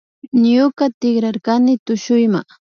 [0.51, 2.39] Ñuka tikrarkani tushuyma